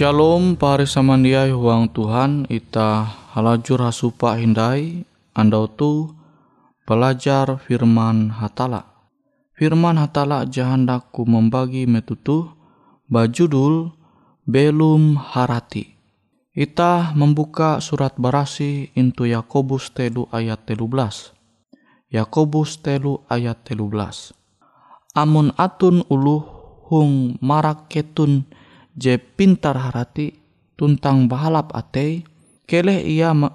Shalom 0.00 0.56
pari 0.56 0.88
samandiai 0.88 1.52
huang 1.52 1.92
Tuhan 1.92 2.48
ita 2.48 3.04
halajur 3.36 3.84
hasupa 3.84 4.32
hindai 4.32 5.04
andau 5.36 5.68
tu 5.68 6.16
belajar 6.88 7.60
firman 7.60 8.32
hatala. 8.32 8.88
Firman 9.52 10.00
hatala 10.00 10.48
jahandaku 10.48 11.28
membagi 11.28 11.84
metutu 11.84 12.48
bajudul 13.12 13.92
belum 14.48 15.20
harati. 15.20 15.92
Ita 16.56 17.12
membuka 17.12 17.84
surat 17.84 18.16
barasi 18.16 18.96
into 18.96 19.28
Yakobus 19.28 19.92
telu 19.92 20.24
ayat 20.32 20.64
telu 20.64 20.88
belas. 20.88 21.36
Yakobus 22.08 22.80
telu 22.80 23.20
ayat 23.28 23.68
telu 23.68 23.84
belas. 23.84 24.32
Amun 25.12 25.52
atun 25.60 26.08
uluh 26.08 26.40
hung 26.88 27.36
marak 27.44 27.92
ketun 27.92 28.48
je 29.00 29.16
pintar 29.16 29.80
harati 29.80 30.36
tuntang 30.76 31.24
bahalap 31.24 31.72
atei 31.72 32.20
keleh 32.68 33.00
ia 33.00 33.32
me, 33.32 33.48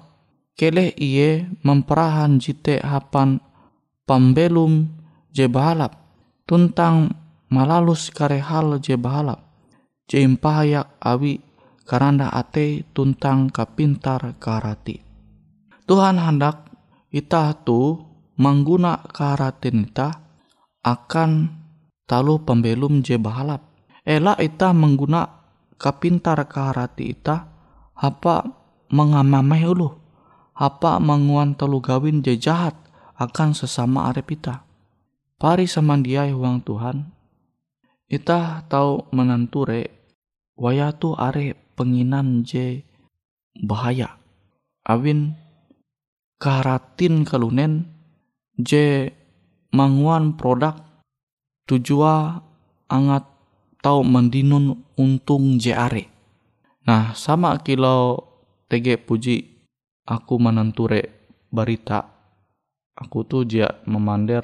keleh 0.58 0.90
iye 0.98 1.46
memperahan 1.62 2.42
jite 2.42 2.82
hapan 2.82 3.38
pambelum 4.10 4.90
je 5.30 5.46
bahalap 5.46 5.94
tuntang 6.50 7.14
malalus 7.46 8.10
kare 8.10 8.42
hal 8.42 8.82
je 8.82 8.98
bahalap 8.98 9.46
je 10.10 10.22
impahayak 10.22 10.98
awi 11.02 11.42
karanda 11.86 12.30
ate 12.34 12.82
tuntang 12.90 13.50
kapintar 13.50 14.34
karati. 14.42 14.98
Tuhan 15.86 16.18
hendak 16.18 16.66
ita 17.14 17.54
tu 17.62 17.94
mengguna 18.42 19.06
karatin 19.06 19.86
ita 19.86 20.10
akan 20.82 21.30
talu 22.10 22.42
pembelum 22.42 23.02
je 23.06 23.18
bahalap. 23.18 23.62
Ela 24.06 24.38
ita 24.38 24.70
mengguna 24.70 25.35
kapintar 25.76 26.40
karati 26.48 27.12
ita 27.12 27.48
apa 27.96 28.44
mengamamai 28.92 29.64
ulu 29.64 29.92
apa 30.56 30.96
menguan 30.96 31.52
telu 31.52 31.84
gawin 31.84 32.24
je 32.24 32.36
jahat 32.40 32.72
akan 33.16 33.52
sesama 33.52 34.08
arep 34.12 34.36
ita. 34.36 34.64
Pari 35.36 35.68
samandiai 35.68 36.32
huang 36.32 36.64
Tuhan, 36.64 37.12
ita 38.08 38.64
tahu 38.72 39.12
menanture 39.12 39.92
waya 40.56 40.96
tu 40.96 41.12
are 41.12 41.52
penginan 41.76 42.40
je 42.40 42.80
bahaya. 43.60 44.16
Awin 44.88 45.36
karatin 46.40 47.28
kalunen 47.28 47.84
je 48.56 49.12
manguan 49.76 50.40
produk 50.40 50.80
tujua 51.68 52.40
angat 52.88 53.28
tau 53.86 54.02
mendinun 54.02 54.82
untung 54.98 55.62
je 55.62 55.70
are. 55.70 56.10
Nah 56.90 57.14
sama 57.14 57.54
kilo 57.62 58.18
tege 58.66 58.98
puji 58.98 59.46
aku 60.02 60.42
menenture 60.42 61.30
barita. 61.54 62.02
Aku 62.98 63.22
tuh 63.22 63.46
dia 63.46 63.70
memander 63.86 64.42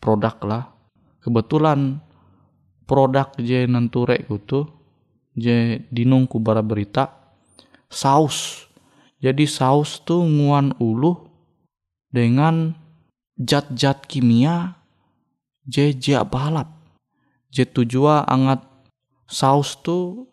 produk 0.00 0.40
lah. 0.48 0.64
Kebetulan 1.20 2.00
produk 2.88 3.28
je 3.36 3.68
nenture 3.68 4.16
kutu 4.24 4.72
je 5.36 5.84
dinung 5.92 6.24
ku 6.24 6.40
bara 6.40 6.64
berita 6.64 7.12
saus. 7.92 8.64
Jadi 9.20 9.44
saus 9.44 10.00
tuh 10.00 10.24
nguan 10.24 10.72
ulu 10.80 11.28
dengan 12.08 12.72
zat-zat 13.36 14.08
kimia 14.08 14.80
je 15.68 15.92
balap 16.24 16.83
je 17.54 17.62
tujua 17.62 18.26
angat 18.26 18.66
saus 19.30 19.78
tuh 19.78 20.26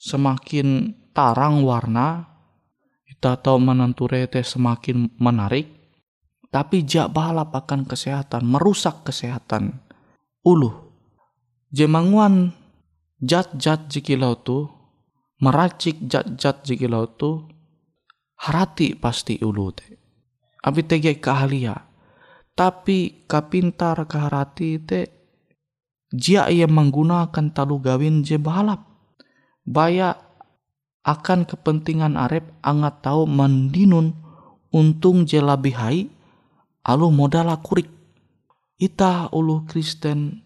semakin 0.00 0.96
tarang 1.12 1.60
warna 1.60 2.24
kita 3.04 3.36
tahu 3.36 3.60
menenture 3.60 4.24
teh 4.24 4.40
semakin 4.40 5.12
menarik 5.20 5.68
tapi 6.48 6.88
jak 6.88 7.12
balap 7.12 7.52
akan 7.52 7.84
kesehatan 7.84 8.48
merusak 8.48 9.04
kesehatan 9.04 9.84
ulu 10.40 10.72
jemanguan 11.68 12.56
jat-jat 13.20 13.92
jikilau 13.92 14.40
tu 14.40 14.64
meracik 15.44 16.00
jat-jat 16.08 16.64
jikilau 16.64 17.04
tu 17.20 17.44
harati 18.40 18.96
pasti 18.96 19.36
ulu 19.44 19.76
te 19.76 20.00
abi 20.64 20.80
tege 20.88 21.20
keahlia 21.20 21.76
tapi 22.56 23.28
kapintar 23.28 24.08
keharati 24.08 24.80
te 24.80 25.15
jia 26.14 26.46
ia 26.50 26.70
menggunakan 26.70 27.50
talu 27.50 27.82
gawin 27.82 28.22
je 28.22 28.38
balap 28.38 28.86
baya 29.66 30.14
akan 31.06 31.46
kepentingan 31.46 32.18
arep 32.18 32.46
angat 32.62 33.02
tahu 33.02 33.30
mendinun 33.30 34.14
untung 34.74 35.26
je 35.26 35.38
lebih 35.38 35.74
hai 35.78 36.10
alu 36.86 37.10
modal 37.10 37.50
kurik 37.62 37.90
ita 38.78 39.30
ulu 39.30 39.64
Kristen 39.66 40.42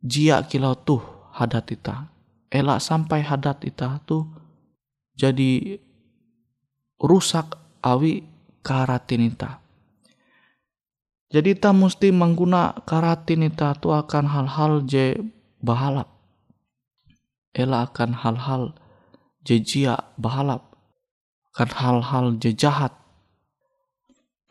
jia 0.00 0.46
kilau 0.46 0.78
tuh 0.78 1.02
hadat 1.36 1.68
ita. 1.74 2.08
Elak 2.46 2.78
sampai 2.78 3.26
hadat 3.26 3.66
ita 3.66 3.98
tuh 4.06 4.24
jadi 5.18 5.82
rusak 7.02 7.58
awi 7.82 8.22
karatin 8.62 9.28
ita 9.34 9.65
jadi 11.26 11.58
kita 11.58 11.74
mesti 11.74 12.14
mengguna 12.14 12.86
karatin 12.86 13.50
ita 13.50 13.74
tuh 13.74 13.98
akan 13.98 14.30
hal-hal 14.30 14.86
je 14.86 15.18
bahalap. 15.58 16.06
Elak 17.50 17.90
akan 17.90 18.10
hal-hal 18.14 18.62
je 19.42 19.58
jia 19.58 19.98
bahalap. 20.14 20.70
Akan 21.50 21.70
hal-hal 21.74 22.26
je 22.38 22.54
jahat. 22.54 22.94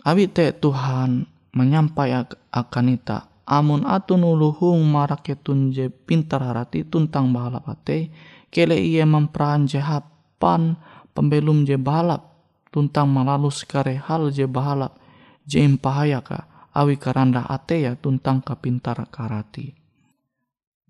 Abi 0.03 0.27
te 0.27 0.51
Tuhan 0.51 1.31
menyampaikan 1.55 2.27
akan 2.51 2.85
ita. 2.91 3.31
Amun 3.47 3.87
atun 3.87 4.25
uluhung 4.25 4.83
maraketun 4.89 5.71
je 5.71 5.87
pintar 5.87 6.43
harati 6.43 6.81
tuntang 6.81 7.29
balap 7.29 7.69
ate 7.69 8.09
kele 8.49 8.73
ia 8.73 9.05
memperan 9.05 9.69
je 9.69 9.77
hapan 9.77 10.73
pembelum 11.13 11.61
je 11.61 11.77
balap 11.77 12.25
tuntang 12.73 13.05
malalus 13.05 13.61
kare 13.61 14.01
hal 14.01 14.33
je 14.33 14.49
balap 14.49 14.97
je 15.45 15.61
impahaya 15.61 16.25
ka 16.25 16.54
awi 16.75 16.99
karanda 16.99 17.47
ate 17.47 17.87
ya 17.87 17.95
tuntang 17.95 18.43
kapintar 18.43 18.99
karati 19.07 19.71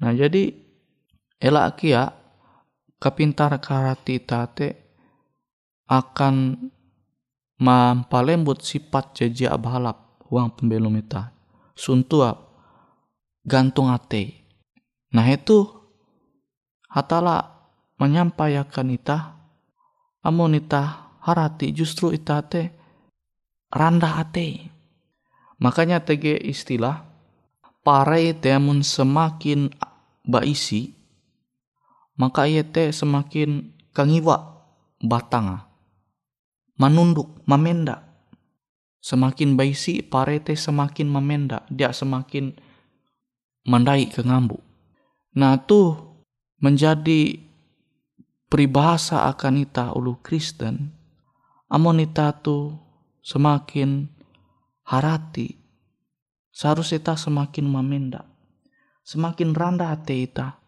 nah 0.01 0.11
jadi 0.11 0.51
elak 1.39 1.79
kia 1.79 2.11
kapintar 2.97 3.53
karati 3.61 4.19
tate 4.19 4.69
akan 5.85 6.67
mampalembut 7.61 8.65
sifat 8.65 9.13
jeja 9.13 9.53
balap 9.55 10.19
uang 10.27 10.57
pembelum 10.57 10.97
ita 10.97 11.31
suntua 11.77 12.33
gantung 13.45 13.93
ate. 13.93 14.41
Nah 15.13 15.27
itu 15.29 15.69
hatala 16.89 17.53
menyampaikan 18.01 18.89
ita 18.89 19.37
amun 20.25 20.57
ita 20.57 21.13
harati 21.21 21.71
justru 21.71 22.11
ita 22.11 22.41
te 22.41 22.73
randa 23.69 24.17
ate. 24.19 24.73
Makanya 25.61 26.03
tege 26.03 26.35
istilah 26.35 27.07
pare 27.85 28.33
temun 28.35 28.81
semakin 28.81 29.71
baisi 30.25 30.91
maka 32.17 32.47
ia 32.49 32.65
te 32.65 32.89
semakin 32.89 33.75
kangiwa 33.93 34.65
batanga 35.03 35.69
manunduk 36.81 37.45
mamenda 37.45 38.05
semakin 39.05 39.53
baisi 39.53 40.01
parete 40.01 40.57
semakin 40.57 41.05
memenda 41.05 41.61
dia 41.69 41.93
semakin 41.93 42.57
mandai 43.69 44.09
ke 44.09 44.25
ngambu. 44.25 44.57
Nah 45.37 45.61
tuh 45.61 46.17
menjadi 46.57 47.37
peribahasa 48.49 49.29
akan 49.29 49.61
ita 49.61 49.93
ulu 49.93 50.17
Kristen. 50.25 50.89
Amon 51.69 52.01
ita 52.01 52.33
tuh 52.33 52.77
semakin 53.21 54.09
harati. 54.85 55.57
Seharus 56.55 56.95
ita 56.95 57.19
semakin 57.19 57.67
memenda. 57.67 58.23
Semakin 59.03 59.51
rendah 59.51 59.91
hati 59.91 60.29
ita. 60.29 60.61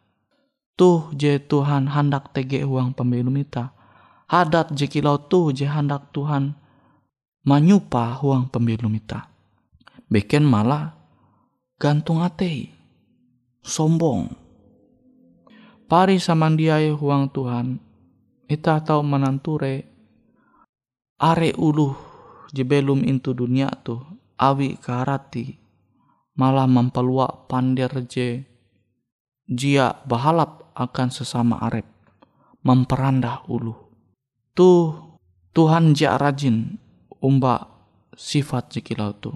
Tuh 0.78 1.10
je 1.16 1.42
Tuhan 1.42 1.90
hendak 1.90 2.36
tege 2.36 2.62
uang 2.68 2.94
pembelum 2.94 3.34
ita. 3.40 3.74
Hadat 4.28 4.76
je 4.76 4.86
kilau 4.92 5.18
tuh 5.18 5.56
je 5.56 5.66
hendak 5.66 6.12
Tuhan 6.12 6.54
menyupa 7.48 8.20
uang 8.20 8.52
pembelum 8.52 8.94
ita. 9.00 9.32
Beken 10.12 10.44
malah 10.44 10.94
gantung 11.80 12.20
atei 12.20 12.78
sombong. 13.64 14.32
Pari 15.88 16.20
samandiai 16.20 16.92
huang 16.92 17.32
Tuhan, 17.32 17.80
ita 18.52 18.84
tahu 18.84 19.04
menanture 19.08 19.88
are 21.16 21.50
uluh 21.56 22.07
jebelum 22.54 23.04
intu 23.04 23.32
dunia 23.36 23.72
tu 23.84 24.00
awi 24.38 24.78
karati 24.78 25.58
malah 26.38 26.70
mempelua 26.70 27.50
pandir 27.50 27.90
je. 28.06 28.46
Jia 29.48 29.96
bahalap 30.04 30.76
akan 30.76 31.08
sesama 31.08 31.56
arep 31.64 31.88
memperandah 32.68 33.48
ulu 33.48 33.74
tuh 34.52 35.08
Tuhan 35.56 35.96
jia 35.96 36.20
rajin 36.20 36.76
umba 37.24 37.66
sifat 38.14 38.76
jikilau 38.76 39.16
tu. 39.16 39.32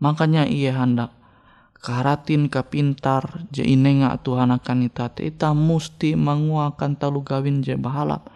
Makanya 0.00 0.48
ia 0.48 0.74
hendak 0.74 1.12
karatin 1.78 2.48
kapintar 2.48 3.44
je 3.52 3.62
inenga 3.62 4.16
Tuhan 4.24 4.48
akan 4.50 4.88
ita 4.88 5.12
ita 5.20 5.52
musti 5.52 6.16
menguakan 6.16 6.96
talu 6.96 7.20
gawin 7.20 7.60
je 7.60 7.76
bahalap. 7.76 8.32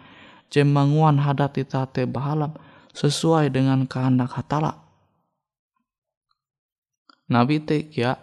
Je 0.53 0.61
menguan 0.61 1.17
hadat 1.17 1.57
ita 1.57 1.89
te 1.89 2.05
bahalap 2.05 2.61
sesuai 2.93 3.53
dengan 3.53 3.85
kehendak 3.85 4.33
hatala. 4.37 4.81
Nabi 7.29 7.61
tekya, 7.61 8.17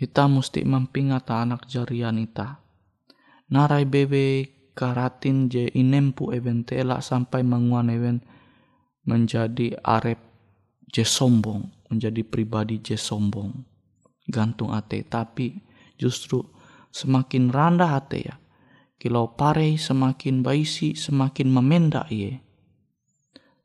kita 0.00 0.26
mesti 0.26 0.66
mempingat 0.66 1.30
anak 1.30 1.68
jarian 1.70 2.18
kita. 2.18 2.58
Narai 3.50 3.86
bebe 3.86 4.48
karatin 4.74 5.52
je 5.52 5.70
inempu 5.76 6.32
eventela 6.34 7.04
sampai 7.04 7.44
menguan 7.44 7.92
even 7.92 8.24
menjadi 9.06 9.78
arep 9.84 10.18
je 10.90 11.06
sombong, 11.06 11.70
menjadi 11.92 12.24
pribadi 12.26 12.82
je 12.82 12.98
sombong. 12.98 13.62
Gantung 14.26 14.74
ate, 14.74 15.06
tapi 15.06 15.58
justru 15.98 16.42
semakin 16.90 17.50
rendah 17.50 17.98
ate 17.98 18.18
ya. 18.26 18.36
Kilau 19.00 19.32
pare 19.32 19.80
semakin 19.80 20.44
baisi, 20.44 20.92
semakin 20.98 21.48
memenda 21.48 22.04
ye 22.12 22.42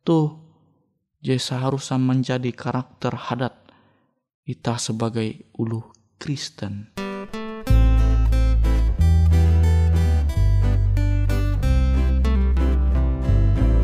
itu 0.05 0.37
je 1.17 1.33
seharusnya 1.33 1.97
menjadi 1.97 2.53
karakter 2.53 3.17
hadat 3.17 3.57
kita 4.45 4.77
sebagai 4.77 5.49
ulu 5.57 5.81
Kristen. 6.21 6.93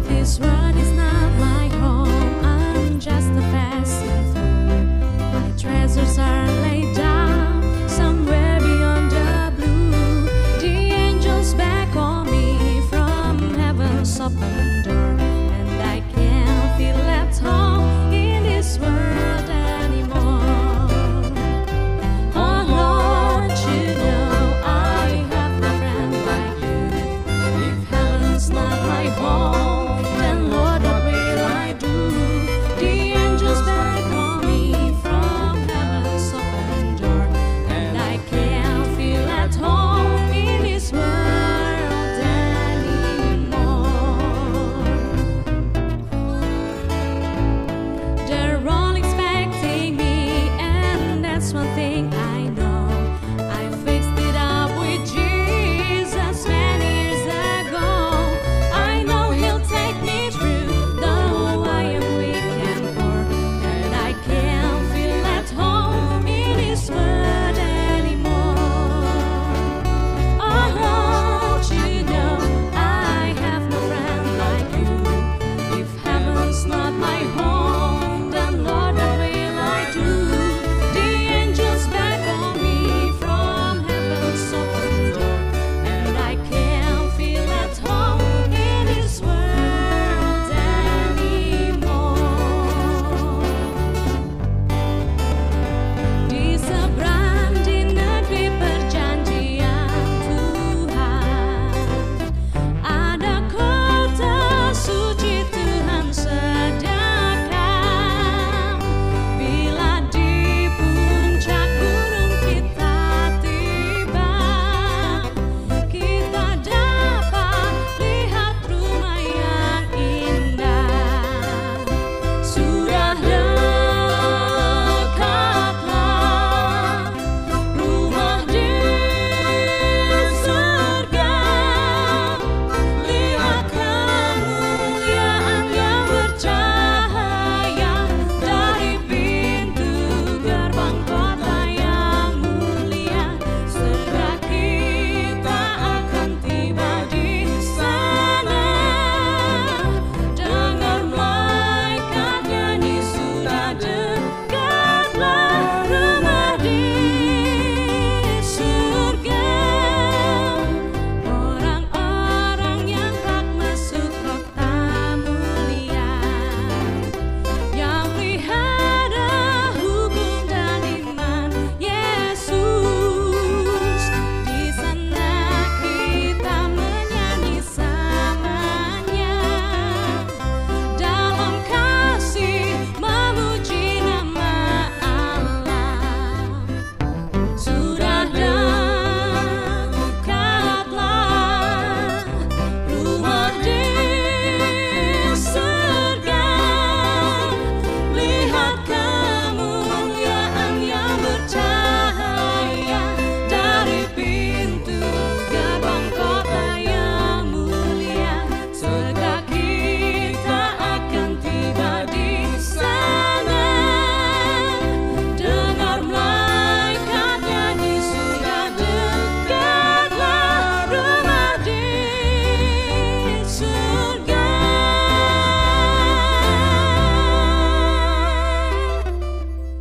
This 0.05 0.37
one. 0.37 0.70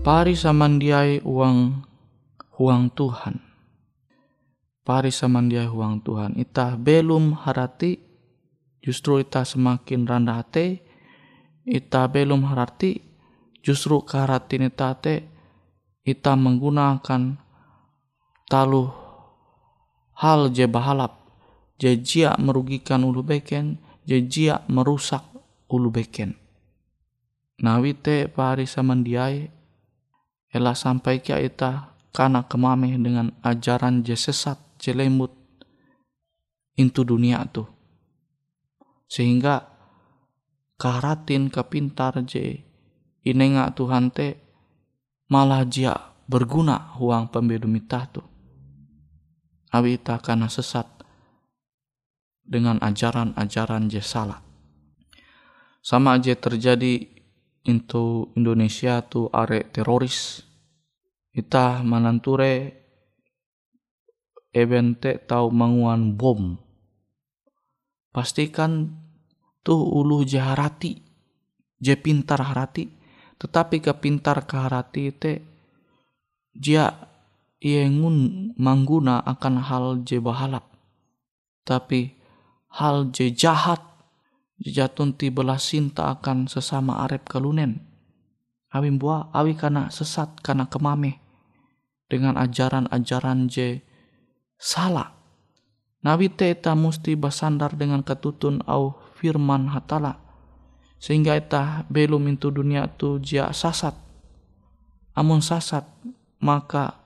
Pari 0.00 0.33
samandiai 0.33 1.21
uang 1.28 1.85
huang 2.57 2.88
Tuhan. 2.97 3.37
Pari 4.80 5.12
samandiai 5.12 5.69
uang 5.69 6.00
Tuhan. 6.00 6.40
Ita 6.40 6.80
belum 6.80 7.37
harati, 7.37 8.00
justru 8.80 9.21
ita 9.21 9.45
semakin 9.45 10.09
rendah 10.09 10.40
hati. 10.40 10.80
Ita 11.69 12.09
belum 12.09 12.49
harati, 12.49 12.97
justru 13.61 14.00
karatin 14.00 14.73
ita 14.73 14.97
te. 14.97 15.28
Ita 16.00 16.33
menggunakan 16.33 17.37
taluh 18.49 18.88
hal 20.16 20.49
je 20.49 20.64
bahalap. 20.64 21.12
Jejia 21.76 22.40
merugikan 22.40 23.04
ulu 23.04 23.21
beken, 23.21 23.76
jejia 24.09 24.64
merusak 24.64 25.28
ulu 25.69 25.92
beken. 25.92 26.40
Nawite 27.61 28.33
pari 28.33 28.64
samandiai 28.64 29.60
Ela 30.50 30.75
sampai 30.75 31.23
kia 31.23 31.38
ita 31.38 31.95
karena 32.11 32.42
kemame 32.42 32.99
dengan 32.99 33.30
ajaran 33.47 34.02
je 34.02 34.19
sesat, 34.19 34.59
je 34.83 34.90
intu 36.75 37.07
dunia 37.07 37.47
tu. 37.47 37.66
Sehingga 39.07 39.66
karatin 40.75 41.50
kepintar 41.50 42.19
je 42.26 42.62
inenga 43.23 43.71
Tuhan 43.76 44.11
te 44.11 44.38
malah 45.30 45.62
jia 45.69 45.95
berguna 46.26 46.97
huang 46.99 47.30
pembedumitah 47.30 48.04
tu. 48.11 48.23
awi 49.71 50.02
ita 50.02 50.19
karena 50.19 50.50
sesat 50.50 50.87
dengan 52.42 52.83
ajaran-ajaran 52.83 53.87
je 53.87 54.02
salah. 54.02 54.42
Sama 55.78 56.19
aja 56.19 56.35
terjadi 56.35 57.20
into 57.64 58.33
Indonesia 58.37 59.05
tuh 59.05 59.29
are 59.33 59.67
teroris. 59.69 60.45
Ita 61.31 61.85
mananture 61.87 62.81
ebente 64.50 65.21
tau 65.25 65.52
manguan 65.52 66.19
bom. 66.19 66.59
Pastikan 68.11 68.90
tuh 69.62 69.79
ulu 69.79 70.26
jaharati, 70.26 70.99
je 71.79 71.95
pintar 71.95 72.43
harati, 72.43 72.90
tetapi 73.38 73.79
kepintar 73.79 74.43
keharati 74.43 75.05
te 75.14 75.33
dia 76.50 76.90
iengun 77.62 78.50
mangguna 78.59 79.23
akan 79.23 79.55
hal 79.62 79.85
je 80.02 80.19
bahalap. 80.19 80.67
Tapi 81.62 82.11
hal 82.75 83.14
je 83.14 83.31
jahat 83.31 83.89
jatun 84.61 85.17
ti 85.17 85.33
belas 85.33 85.64
cinta 85.64 86.12
akan 86.12 86.47
sesama 86.47 87.00
arep 87.09 87.25
kalunen. 87.25 87.81
Awi 88.71 88.93
buah 88.95 89.33
awi 89.35 89.59
kana 89.59 89.90
sesat 89.90 90.38
kana 90.45 90.71
kemame 90.71 91.19
dengan 92.07 92.38
ajaran-ajaran 92.38 93.50
je 93.50 93.83
salah. 94.61 95.17
Nabi 96.00 96.33
teta 96.33 96.73
musti 96.79 97.17
basandar 97.17 97.76
dengan 97.76 98.05
ketutun 98.05 98.62
au 98.69 98.97
firman 99.19 99.69
hatala. 99.73 100.21
Sehingga 101.00 101.37
eta 101.37 101.88
belum 101.88 102.29
itu 102.29 102.52
dunia 102.52 102.88
tu 102.95 103.21
jia 103.21 103.50
sasat. 103.50 103.97
Amun 105.17 105.40
sasat 105.40 105.88
maka 106.40 107.00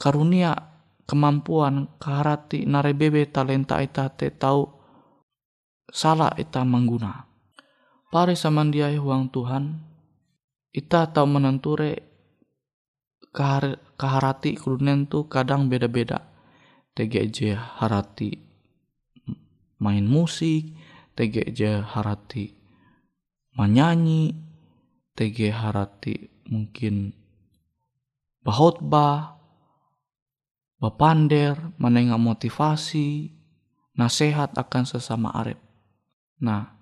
karunia 0.00 0.56
kemampuan 1.04 1.88
kaharati 2.00 2.64
narebebe 2.64 3.28
talenta 3.28 3.80
ita 3.84 4.08
te 4.12 4.32
tau 4.32 4.79
salah 5.90 6.32
ita 6.38 6.62
mangguna. 6.62 7.26
Pare 8.10 8.34
samandiai 8.34 8.98
huang 8.98 9.30
Tuhan, 9.30 9.78
ita 10.74 11.06
tau 11.14 11.26
menenture 11.30 12.02
kahar, 13.30 13.78
kaharati 13.94 14.58
kurunen 14.58 15.06
tu 15.06 15.30
kadang 15.30 15.70
beda-beda. 15.70 16.26
TGJ 16.90 17.54
harati 17.78 18.34
main 19.78 20.04
musik, 20.10 20.74
TGJ 21.14 21.86
harati 21.86 22.50
menyanyi, 23.54 24.34
TG 25.14 25.54
harati 25.54 26.14
mungkin 26.50 27.14
bahotbah, 28.42 29.38
bapander, 30.82 31.54
menengah 31.78 32.18
motivasi, 32.18 33.30
nasihat 33.94 34.50
akan 34.58 34.82
sesama 34.82 35.30
arep. 35.30 35.69
Nah, 36.40 36.72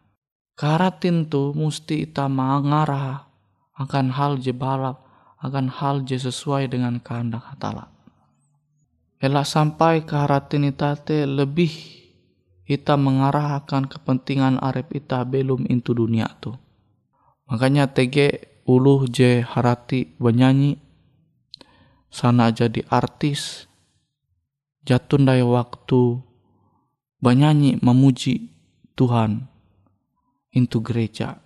karatin 0.55 1.27
tu 1.27 1.55
mesti 1.55 2.07
kita 2.07 2.31
mengarah 2.31 3.27
akan 3.79 4.11
hal 4.15 4.43
je 4.43 4.51
balap, 4.55 5.03
akan 5.39 5.71
hal 5.71 6.03
je 6.03 6.19
sesuai 6.19 6.71
dengan 6.71 6.99
kehendak 6.99 7.47
hatala. 7.47 7.91
Elak 9.19 9.47
sampai 9.47 10.07
keharatin 10.07 10.71
ita 10.71 10.95
te 10.95 11.27
lebih 11.27 11.71
kita 12.67 12.95
mengarahkan 12.95 13.91
kepentingan 13.91 14.63
arep 14.63 14.95
ita 14.95 15.27
belum 15.27 15.67
into 15.67 15.91
dunia 15.91 16.31
tu. 16.39 16.55
Makanya 17.51 17.91
TG 17.91 18.47
uluh 18.69 19.09
je 19.09 19.43
harati 19.43 20.13
bernyanyi 20.21 20.77
sana 22.13 22.53
jadi 22.53 22.85
artis 22.93 23.65
jatun 24.85 25.25
dari 25.25 25.41
waktu 25.41 26.21
bernyanyi 27.25 27.81
memuji 27.81 28.53
Tuhan 28.95 29.49
into 30.59 30.83
gereja. 30.83 31.39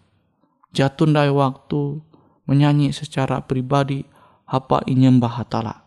Jatun 0.73 1.13
dari 1.13 1.29
waktu 1.29 2.01
menyanyi 2.49 2.97
secara 2.97 3.45
pribadi 3.45 4.09
apa 4.49 4.81
inyembah 4.89 5.33
hatala? 5.37 5.85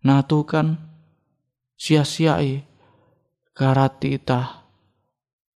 Nah 0.00 0.24
tuh 0.24 0.48
kan 0.48 0.80
sia-sia 1.76 2.40
karati 3.52 4.16
ita 4.16 4.64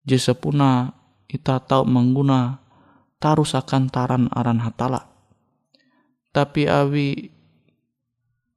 jesepuna 0.03 0.91
ita 1.31 1.63
tahu 1.63 1.87
mengguna 1.87 2.59
tarus 3.23 3.55
akan 3.55 3.87
taran 3.87 4.27
aran 4.35 4.59
hatala. 4.59 5.07
Tapi 6.35 6.67
awi 6.67 7.31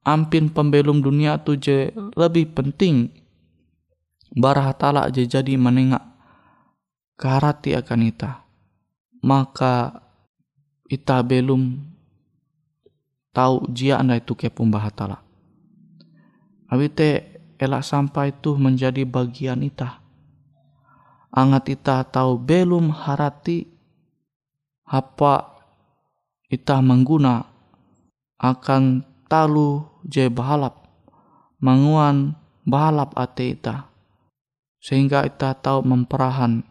ampin 0.02 0.50
pembelum 0.50 1.00
dunia 1.00 1.42
tu 1.42 1.58
je 1.58 1.94
lebih 2.18 2.54
penting 2.58 3.10
barah 4.34 4.74
hatala 4.74 5.10
je 5.14 5.26
jadi 5.26 5.58
menengak 5.58 6.13
karati 7.20 7.76
akan 7.78 8.02
ita 8.10 8.42
maka 9.24 10.04
ita 10.90 11.24
belum 11.24 11.80
tahu 13.34 13.70
jia 13.72 13.98
anda 13.98 14.20
itu 14.20 14.36
ke 14.36 14.52
pembahatala 14.52 15.24
Abi 16.74 16.90
te 16.90 17.22
elak 17.62 17.86
sampai 17.86 18.34
tuh 18.34 18.58
menjadi 18.58 19.06
bagian 19.06 19.62
ita. 19.62 20.02
Angat 21.30 21.70
ita 21.70 22.02
tahu 22.02 22.42
belum 22.42 22.90
harati 22.90 23.70
apa 24.90 25.54
ita 26.50 26.82
mengguna 26.82 27.46
akan 28.42 29.06
talu 29.30 29.86
je 30.02 30.34
bahalap 30.34 30.82
manguan 31.62 32.34
bahalap 32.66 33.14
ate 33.14 33.54
ita. 33.54 33.86
Sehingga 34.82 35.30
ita 35.30 35.54
tahu 35.54 35.86
memperahan 35.86 36.66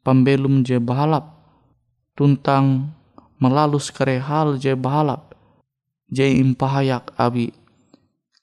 pembelum 0.00 0.64
je 0.64 0.80
bahalap 0.80 1.40
tuntang 2.16 2.92
melalus 3.40 3.88
kere 3.92 4.20
hal 4.20 4.60
je 4.60 4.76
bahalap 4.76 5.32
je 6.10 6.26
impahayak 6.40 7.14
abi 7.16 7.54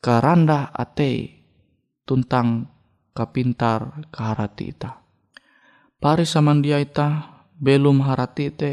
karanda 0.02 0.72
ate 0.72 1.44
tuntang 2.08 2.72
kapintar 3.12 4.08
kaharati 4.14 4.66
ita. 4.72 5.04
Pari 5.98 6.24
samandia 6.24 6.78
ita 6.78 7.42
belum 7.58 8.06
harati 8.06 8.54
te 8.54 8.72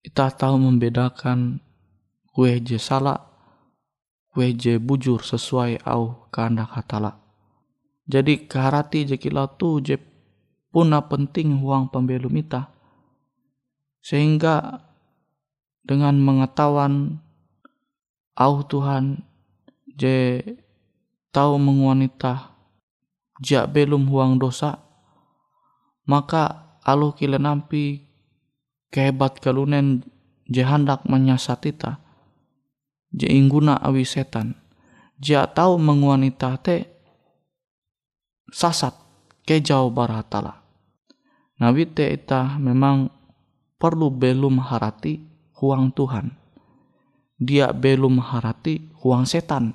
ita 0.00 0.30
tahu 0.30 0.56
membedakan 0.62 1.58
kue 2.30 2.62
je 2.62 2.78
salah 2.78 3.18
kue 4.30 4.54
je 4.54 4.78
bujur 4.78 5.26
sesuai 5.26 5.82
au 5.82 6.30
kehendak 6.30 6.70
hatala. 6.78 7.18
Jadi 8.06 8.46
keharati 8.46 9.04
je 9.04 9.16
kila 9.18 9.58
tu 9.58 9.82
je 9.82 9.98
puna 10.70 11.04
penting 11.06 11.58
huang 11.60 11.88
pembelum 11.88 12.34
ita. 12.38 12.72
Sehingga 14.04 14.84
dengan 15.84 16.20
mengetahuan 16.20 17.18
au 18.38 18.62
Tuhan 18.64 19.24
je 19.98 20.40
tahu 21.34 21.58
mengwanita 21.58 22.54
jak 23.42 23.70
belum 23.74 24.06
huang 24.06 24.38
dosa 24.38 24.78
maka 26.06 26.76
alu 26.86 27.12
kile 27.12 27.36
nampi 27.36 28.06
kehebat 28.94 29.42
kalunen 29.42 30.06
je 30.48 30.62
hendak 30.64 31.04
menyasat 31.04 31.60
ita 31.68 32.08
je 33.12 33.28
ingguna 33.28 33.76
awi 33.80 34.04
setan. 34.04 34.56
Ja 35.18 35.50
tahu 35.50 35.82
mengwanita 35.82 36.54
te 36.62 36.86
sasat 38.54 38.94
ke 39.48 39.64
jauh 39.64 39.88
baratala 39.88 40.60
nabi 41.56 41.88
te 41.88 42.04
ita 42.04 42.60
memang 42.60 43.08
perlu 43.78 44.10
belum 44.10 44.58
harati 44.58 45.22
huang 45.62 45.94
Tuhan. 45.94 46.34
Dia 47.38 47.70
belum 47.70 48.18
harati 48.18 48.90
huang 48.98 49.22
setan. 49.22 49.74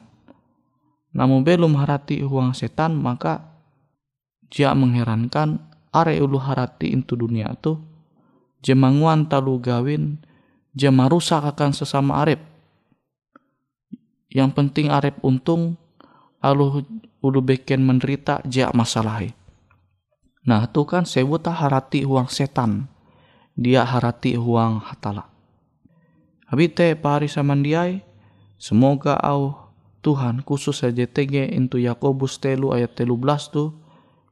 Namun 1.15 1.47
belum 1.47 1.79
harati 1.79 2.19
uang 2.19 2.51
setan 2.51 2.99
maka 2.99 3.55
dia 4.51 4.75
mengherankan 4.75 5.63
are 5.95 6.13
ulu 6.19 6.37
harati 6.37 6.91
itu 6.91 7.15
dunia 7.15 7.55
tu? 7.59 7.79
Jemanguan 8.63 9.27
talu 9.31 9.59
gawin 9.59 10.19
jema 10.75 11.07
rusak 11.07 11.43
akan 11.43 11.71
sesama 11.71 12.23
arep. 12.23 12.39
Yang 14.27 14.49
penting 14.57 14.87
arep 14.91 15.15
untung 15.23 15.79
alu 16.43 16.83
ulu 17.23 17.39
beken 17.39 17.85
menderita 17.85 18.43
jia 18.43 18.67
masalah 18.75 19.23
nah 20.43 20.67
tu 20.67 20.83
kan 20.83 21.07
sebuta 21.07 21.51
harati 21.51 22.03
uang 22.07 22.27
setan. 22.27 22.87
Dia 23.53 23.85
harati 23.85 24.33
uang 24.33 24.81
hatala. 24.81 25.29
Habite 26.49 26.97
pari 26.97 27.29
samandiai 27.29 28.01
semoga 28.57 29.17
au 29.17 29.63
Tuhan 30.03 30.43
khusus 30.43 30.83
saja 30.83 31.07
TG 31.07 31.55
into 31.55 31.79
Yakobus 31.79 32.37
telu 32.43 32.75
ayat 32.75 32.93
telu 32.93 33.15
belas 33.15 33.47
tu 33.47 33.71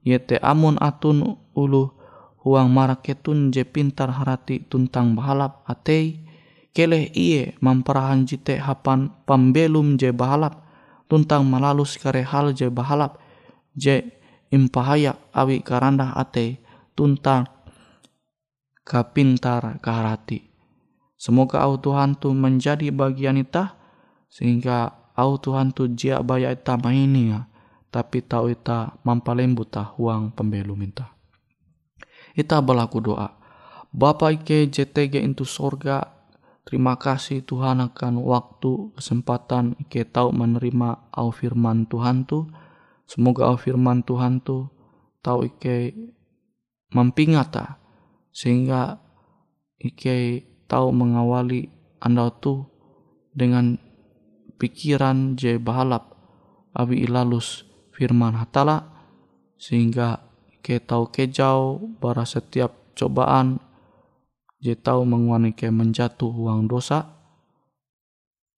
yete 0.03 0.35
amun 0.43 0.75
atun 0.83 1.39
ulu 1.55 1.95
huang 2.43 2.69
maraketun 2.73 3.53
je 3.55 3.63
pintar 3.63 4.11
harati 4.11 4.65
tuntang 4.67 5.15
bahalap 5.15 5.63
atei 5.69 6.21
keleh 6.75 7.07
iye 7.15 7.55
mamperahan 7.63 8.27
jite 8.27 8.59
hapan 8.59 9.13
pambelum 9.23 9.95
je 9.95 10.09
bahalap 10.11 10.59
tuntang 11.07 11.47
malalus 11.47 11.95
kare 11.95 12.25
hal 12.25 12.51
je 12.51 12.67
bahalap 12.67 13.21
je 13.77 14.20
impahayak 14.51 15.17
awi 15.31 15.63
karandah 15.63 16.13
ate 16.13 16.59
tuntang 16.93 17.47
kapintar 18.83 19.79
kaharati. 19.79 20.51
Semoga 21.15 21.63
au 21.63 21.79
Tuhan 21.79 22.17
tu 22.17 22.33
menjadi 22.35 22.91
bagian 22.91 23.39
ita 23.39 23.77
sehingga 24.27 25.01
au 25.15 25.37
Tuhan 25.37 25.71
tu 25.71 25.87
jia 25.91 26.19
baya 26.19 26.51
ita 26.51 26.75
maini 26.75 27.31
ya, 27.31 27.47
tapi 27.93 28.25
tahu 28.25 28.51
ita 28.51 28.99
mampalembu 29.05 29.63
ta 29.67 29.85
huang 29.95 30.33
pembelu 30.33 30.73
minta. 30.73 31.13
Ita 32.33 32.63
berlaku 32.63 33.03
doa. 33.03 33.37
Bapa 33.91 34.31
ike 34.31 34.71
JTG 34.71 35.19
itu 35.19 35.43
sorga, 35.43 36.15
terima 36.63 36.95
kasih 36.95 37.43
Tuhan 37.43 37.83
akan 37.83 38.23
waktu 38.23 38.95
kesempatan 38.95 39.75
ike 39.83 40.07
tahu 40.07 40.31
menerima 40.31 41.11
au 41.11 41.29
firman 41.29 41.85
Tuhan 41.91 42.23
tu. 42.23 42.47
Semoga 43.11 43.51
firman 43.59 44.07
Tuhan 44.07 44.39
tu 44.39 44.71
tahu 45.19 45.51
ike 45.51 45.91
mampingata 46.95 47.75
sehingga 48.31 49.03
ike 49.83 50.47
tahu 50.71 50.95
mengawali 50.95 51.67
anda 51.99 52.31
tu 52.31 52.63
dengan 53.35 53.75
pikiran 54.55 55.35
je 55.35 55.59
bahalap 55.59 56.15
abi 56.71 57.03
ilalus 57.03 57.67
firman 57.91 58.39
hatala 58.39 58.87
sehingga 59.59 60.23
ke 60.63 60.79
tahu 60.79 61.11
kejau 61.11 61.83
bara 61.99 62.23
setiap 62.23 62.95
cobaan 62.95 63.59
je 64.63 64.71
tahu 64.71 65.03
menguani 65.03 65.51
ke 65.51 65.67
menjatuh 65.67 66.31
uang 66.31 66.71
dosa. 66.71 67.17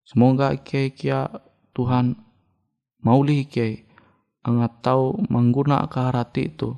Semoga 0.06 0.54
ke 0.62 0.94
kia 0.94 1.32
Tuhan 1.74 2.22
maulih 3.02 3.48
ke 3.48 3.88
angat 4.43 4.84
tahu 4.84 5.23
mengguna 5.32 5.88
ke 5.88 5.99
harati 5.99 6.51
itu 6.51 6.75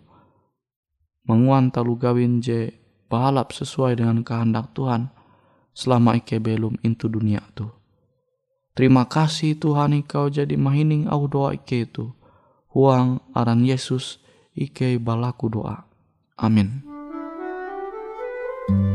menguan 1.26 1.74
talu 1.74 1.98
gawin 1.98 2.40
je 2.40 2.70
bahalap 3.10 3.52
sesuai 3.52 3.98
dengan 3.98 4.22
kehendak 4.22 4.72
Tuhan 4.78 5.10
selama 5.74 6.18
ike 6.22 6.38
belum 6.40 6.80
into 6.86 7.10
dunia 7.10 7.42
tu. 7.58 7.68
Terima 8.78 9.08
kasih 9.10 9.58
Tuhan 9.58 9.98
ikau 10.06 10.30
jadi 10.30 10.54
mahining 10.56 11.10
au 11.10 11.26
doa 11.26 11.58
ike 11.58 11.90
itu. 11.90 12.14
Huang 12.76 13.24
aran 13.32 13.64
Yesus 13.64 14.20
ike 14.54 15.00
balaku 15.00 15.48
doa. 15.48 15.88
Amin. 16.36 16.84
Saat 18.66 18.95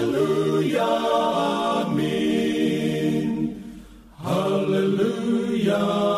Hallelujah, 0.00 0.80
Amen. 1.84 3.28
Hallelujah. 4.24 6.09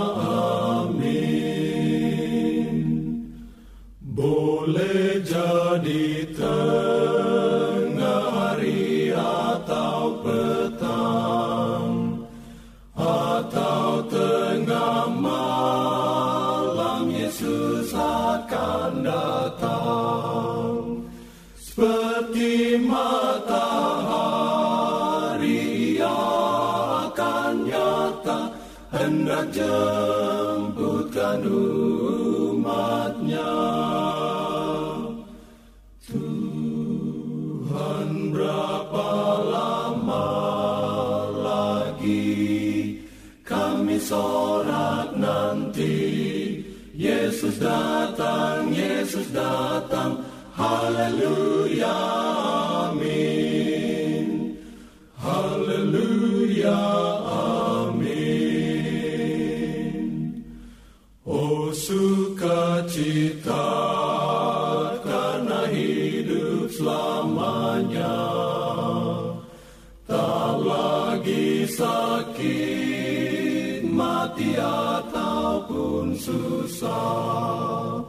Susah. 76.22 78.06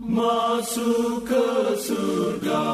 Masuk 0.00 1.28
ke 1.28 1.76
surga. 1.76 2.64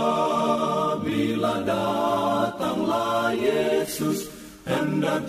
Bila 1.03 1.61
datanglah 1.67 3.35
Yesus 3.35 4.31
Hendak 4.65 5.27